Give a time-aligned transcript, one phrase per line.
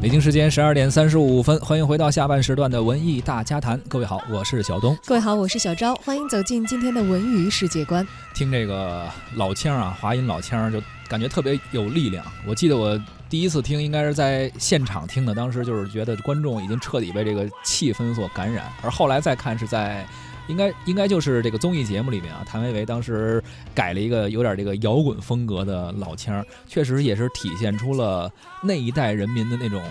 [0.00, 3.80] 北京时间十二点三十五分，欢迎回到下半时段的文艺大家谈。
[3.88, 4.98] 各位好，我是小东。
[5.06, 8.04] 各位好，我是小昭，欢迎走进今天的文娱世界观。
[8.34, 12.26] 听这个老腔啊，华阴老腔，就感觉特别有力量。
[12.44, 18.66] 我记得我第一次听，应该是在现场听的，当时就是觉得观众已经彻底被这个气氛所感染。
[18.82, 20.04] 而后来再看，是在
[20.48, 23.42] 应该应该就是这个综艺节目里面啊，谭维维当时
[23.74, 28.30] 改了一个有点这个摇滚风格的老腔，确实也是体现出了
[28.62, 29.82] 那一代人民的那种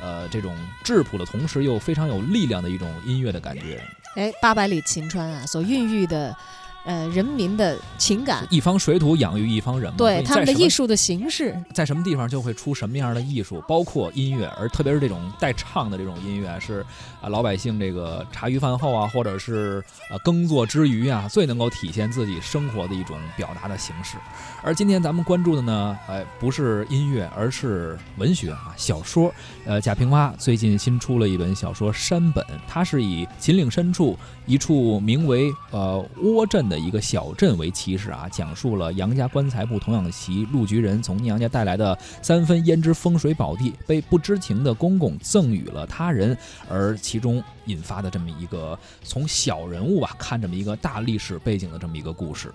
[0.00, 3.82] 呃这种质朴的同时又非常有力量的一种音乐的感觉。
[4.14, 6.36] 哎，八百里秦川啊，所孕育的，
[6.84, 16.84] 呃，人民的情感，一方水土养育一方人嘛，对他们的艺术的形式，在什么地方就会出什么样的艺术，包括音乐，而特别是这种带唱的这种音乐，是
[17.20, 24.16] 啊老百姓这个茶余饭后啊，或者是呃耕作之余啊，最能够体现自己生活的一种表达的形式。
[24.62, 29.32] 而今天咱们关注的呢，哎，不是音乐，而是文学啊，小说。
[29.64, 46.34] 呃，贾平凹最近新出了一本小说《山本》，它是以秦岭深处一处名为呃窝镇的一个小镇为起始啊，讲述了杨家棺材铺童养媳陆菊人从娘家带来的三分胭脂风水宝地，被不知情的公公赠予了他人，
[46.70, 52.50] 而其中引发的这么一个从小人物吧看这么一个大历史背景的这么一个故事。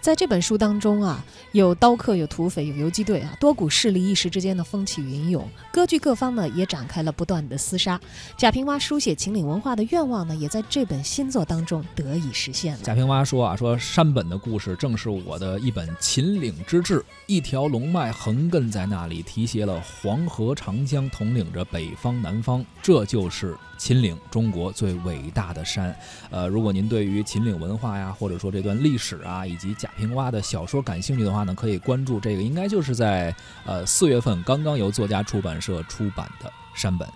[0.00, 8.00] 在这本书当中啊，有刀客，有土匪，有游击队啊，多股势力一时之间的风起云涌，割据各方呢也展开了不断的厮杀。
[8.36, 12.80] 贾平凹书写秦岭文化的愿望呢，也在这本新作当中得以实现了。
[12.82, 25.94] 贾平凹说啊，说山本的故事正是我的一本秦岭之志，一条龙脉横亘在那里，提携了黄河、长江，统领着北方、南方，这就是秦岭，中国最伟大的山。
[26.30, 33.34] 呃，如果您对于秦岭文化呀，或者说这段历史啊，以及贾平凹的小说感兴趣的话呢，可以关注这个，应该就是在
[33.64, 37.08] 呃四月份刚刚由作家出版社出版的山本。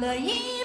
[0.00, 0.55] 了一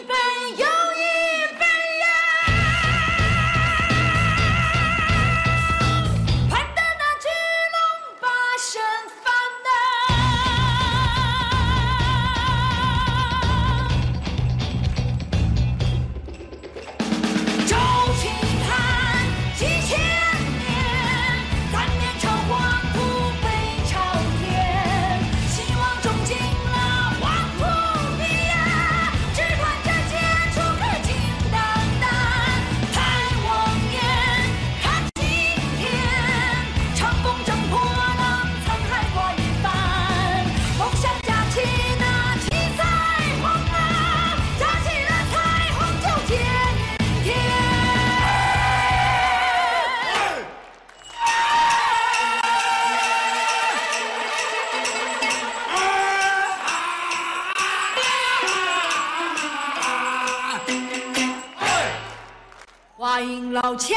[63.22, 63.96] 欢迎老腔